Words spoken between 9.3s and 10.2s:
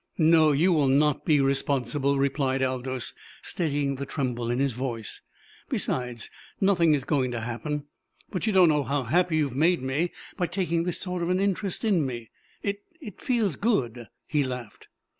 you have made me